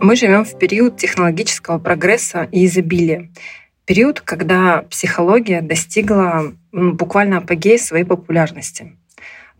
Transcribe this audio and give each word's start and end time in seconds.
Мы 0.00 0.16
живем 0.16 0.44
в 0.44 0.58
период 0.58 0.96
технологического 0.96 1.78
прогресса 1.78 2.48
и 2.52 2.66
изобилия. 2.66 3.30
Период, 3.86 4.20
когда 4.20 4.82
психология 4.90 5.60
достигла 5.60 6.54
буквально 6.72 7.38
апогея 7.38 7.78
своей 7.78 8.04
популярности. 8.04 8.96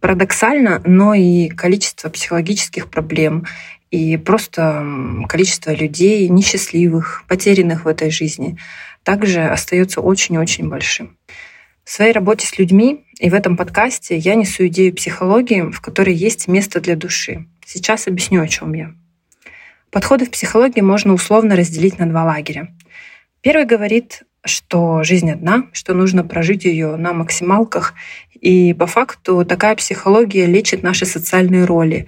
Парадоксально, 0.00 0.82
но 0.84 1.14
и 1.14 1.48
количество 1.48 2.10
психологических 2.10 2.90
проблем 2.90 3.46
и 3.90 4.16
просто 4.16 4.84
количество 5.28 5.70
людей 5.70 6.28
несчастливых, 6.28 7.24
потерянных 7.28 7.84
в 7.84 7.88
этой 7.88 8.10
жизни 8.10 8.58
также 9.02 9.42
остается 9.42 10.00
очень-очень 10.00 10.68
большим. 10.68 11.16
В 11.84 11.90
своей 11.90 12.12
работе 12.12 12.46
с 12.46 12.58
людьми 12.58 13.04
и 13.20 13.30
в 13.30 13.34
этом 13.34 13.56
подкасте 13.56 14.16
я 14.16 14.34
несу 14.34 14.66
идею 14.66 14.94
психологии, 14.94 15.70
в 15.70 15.80
которой 15.80 16.14
есть 16.14 16.48
место 16.48 16.80
для 16.80 16.96
души. 16.96 17.46
Сейчас 17.64 18.08
объясню, 18.08 18.42
о 18.42 18.48
чем 18.48 18.72
я. 18.74 18.94
Подходы 19.94 20.24
в 20.24 20.32
психологии 20.32 20.80
можно 20.80 21.14
условно 21.14 21.54
разделить 21.54 22.00
на 22.00 22.06
два 22.06 22.24
лагеря. 22.24 22.74
Первый 23.42 23.64
говорит, 23.64 24.24
что 24.44 25.04
жизнь 25.04 25.30
одна, 25.30 25.66
что 25.70 25.94
нужно 25.94 26.24
прожить 26.24 26.64
ее 26.64 26.96
на 26.96 27.12
максималках. 27.12 27.94
И 28.32 28.74
по 28.74 28.88
факту 28.88 29.44
такая 29.44 29.76
психология 29.76 30.46
лечит 30.46 30.82
наши 30.82 31.06
социальные 31.06 31.64
роли, 31.64 32.06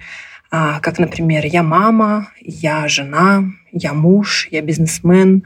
а, 0.51 0.81
как, 0.81 0.99
например, 0.99 1.45
я 1.45 1.63
мама, 1.63 2.27
я 2.41 2.89
жена, 2.89 3.45
я 3.71 3.93
муж, 3.93 4.49
я 4.51 4.61
бизнесмен, 4.61 5.45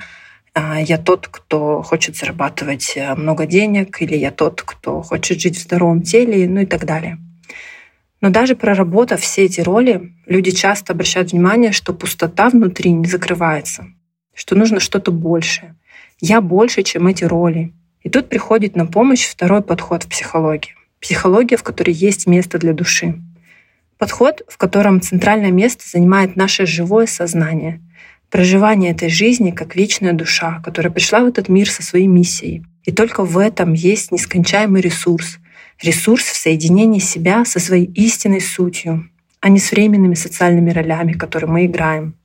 а, 0.55 0.81
я 0.81 0.97
тот, 0.97 1.27
кто 1.27 1.83
хочет 1.83 2.17
зарабатывать 2.17 2.93
э, 2.95 3.13
много 3.13 3.45
денег, 3.45 4.01
или 4.01 4.15
я 4.15 4.31
тот, 4.31 4.63
кто 4.63 5.03
хочет 5.03 5.39
жить 5.39 5.57
в 5.57 5.61
здоровом 5.61 6.01
теле, 6.01 6.49
ну 6.49 6.61
и 6.61 6.65
так 6.65 6.85
далее. 6.87 7.19
Но 8.21 8.29
даже 8.29 8.55
проработав 8.55 9.21
все 9.21 9.45
эти 9.45 9.61
роли, 9.61 10.13
люди 10.27 10.51
часто 10.51 10.93
обращают 10.93 11.31
внимание, 11.31 11.71
что 11.71 11.93
пустота 11.93 12.49
внутри 12.49 12.91
не 12.91 13.05
закрывается, 13.05 13.87
что 14.33 14.55
нужно 14.55 14.79
что-то 14.79 15.11
большее. 15.11 15.75
Я 16.19 16.39
больше, 16.39 16.83
чем 16.83 17.07
эти 17.07 17.23
роли. 17.23 17.73
И 18.01 18.09
тут 18.09 18.29
приходит 18.29 18.75
на 18.75 18.85
помощь 18.85 19.27
второй 19.27 19.61
подход 19.61 20.03
в 20.03 20.07
психологии. 20.07 20.75
Психология, 20.99 21.57
в 21.57 21.63
которой 21.63 21.93
есть 21.93 22.27
место 22.27 22.59
для 22.59 22.73
души. 22.73 23.15
Подход, 23.97 24.43
в 24.47 24.57
котором 24.57 25.01
центральное 25.01 25.51
место 25.51 25.83
занимает 25.87 26.35
наше 26.35 26.65
живое 26.65 27.07
сознание— 27.07 27.81
проживание 28.31 28.91
этой 28.91 29.09
жизни 29.09 29.51
как 29.51 29.75
вечная 29.75 30.13
душа, 30.13 30.61
которая 30.63 30.91
пришла 30.91 31.19
в 31.19 31.27
этот 31.27 31.49
мир 31.49 31.69
со 31.69 31.83
своей 31.83 32.07
миссией. 32.07 32.63
И 32.85 32.91
только 32.91 33.23
в 33.23 33.37
этом 33.37 33.73
есть 33.73 34.11
нескончаемый 34.11 34.81
ресурс. 34.81 35.37
Ресурс 35.81 36.25
в 36.25 36.35
соединении 36.35 36.99
себя 36.99 37.43
со 37.43 37.59
своей 37.59 37.85
истинной 37.93 38.39
сутью, 38.39 39.09
а 39.39 39.49
не 39.49 39.57
с 39.57 39.71
временными 39.71 40.13
социальными 40.13 40.69
ролями, 40.69 41.13
которые 41.13 41.49
мы 41.49 41.65
играем. 41.65 42.15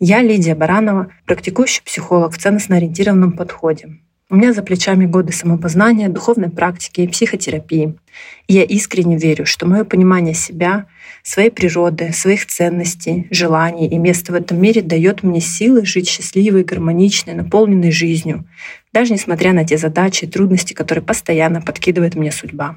Я 0.00 0.22
Лидия 0.22 0.56
Баранова, 0.56 1.12
практикующий 1.24 1.82
психолог 1.84 2.34
в 2.34 2.38
ценностно-ориентированном 2.38 3.32
подходе. 3.32 4.00
У 4.30 4.36
меня 4.36 4.54
за 4.54 4.62
плечами 4.62 5.04
годы 5.04 5.32
самопознания, 5.34 6.08
духовной 6.08 6.48
практики 6.48 7.02
и 7.02 7.08
психотерапии. 7.08 7.98
И 8.46 8.54
я 8.54 8.62
искренне 8.62 9.18
верю, 9.18 9.44
что 9.44 9.66
мое 9.66 9.84
понимание 9.84 10.32
себя, 10.32 10.86
своей 11.22 11.50
природы, 11.50 12.10
своих 12.12 12.46
ценностей, 12.46 13.26
желаний 13.30 13.86
и 13.86 13.98
места 13.98 14.32
в 14.32 14.34
этом 14.34 14.58
мире 14.62 14.80
дает 14.80 15.22
мне 15.22 15.42
силы 15.42 15.84
жить 15.84 16.08
счастливой, 16.08 16.64
гармоничной, 16.64 17.34
наполненной 17.34 17.92
жизнью, 17.92 18.48
даже 18.94 19.12
несмотря 19.12 19.52
на 19.52 19.66
те 19.66 19.76
задачи 19.76 20.24
и 20.24 20.28
трудности, 20.28 20.72
которые 20.72 21.04
постоянно 21.04 21.60
подкидывает 21.60 22.14
мне 22.14 22.32
судьба. 22.32 22.76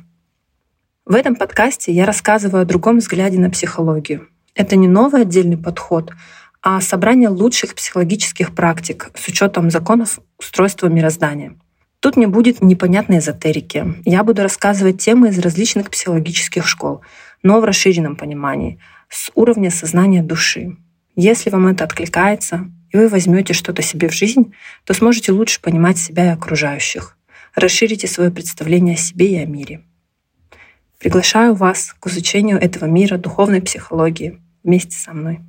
В 1.06 1.16
этом 1.16 1.38
подкасте 1.38 1.94
я 1.94 2.06
рассказываю 2.06 2.64
о 2.64 2.66
другом 2.66 2.98
взгляде 2.98 3.40
на 3.40 3.50
психологию. 3.50 4.28
Это 4.54 4.76
не 4.76 4.90
новый 4.90 5.22
отдельный 5.22 5.58
подход, 5.58 6.12
а 6.70 6.82
собрание 6.82 7.30
лучших 7.30 7.76
психологических 7.76 8.54
практик 8.54 9.10
с 9.16 9.26
учетом 9.30 9.72
законов 9.72 10.20
устройства 10.38 10.88
мироздания. 10.88 11.56
Тут 12.02 12.18
не 12.18 12.26
будет 12.26 12.62
непонятной 12.62 13.20
эзотерики. 13.20 13.86
Я 14.04 14.22
буду 14.26 14.44
рассказывать 14.44 15.02
темы 15.02 15.30
из 15.30 15.40
различных 15.40 15.90
психологических 15.90 16.68
школ, 16.68 17.04
но 17.42 17.62
в 17.62 17.64
расширенном 17.64 18.18
понимании, 18.18 18.82
с 19.08 19.32
уровня 19.34 19.72
сознания 19.72 20.22
души. 20.22 20.76
Если 21.16 21.50
вам 21.52 21.68
это 21.68 21.86
откликается, 21.86 22.70
и 22.92 22.98
вы 22.98 23.08
возьмете 23.08 23.54
что-то 23.54 23.82
себе 23.82 24.10
в 24.10 24.14
жизнь, 24.14 24.54
то 24.84 24.94
сможете 24.94 25.32
лучше 25.32 25.62
понимать 25.62 25.98
себя 25.98 26.26
и 26.26 26.34
окружающих, 26.34 27.18
расширите 27.56 28.08
свое 28.08 28.30
представление 28.30 28.96
о 28.96 28.98
себе 28.98 29.32
и 29.32 29.38
о 29.38 29.46
мире. 29.46 29.86
Приглашаю 31.00 31.56
вас 31.56 31.96
к 31.98 32.08
изучению 32.08 32.60
этого 32.60 32.88
мира 32.88 33.18
духовной 33.18 33.62
психологии 33.62 34.42
вместе 34.66 34.98
со 34.98 35.14
мной. 35.14 35.40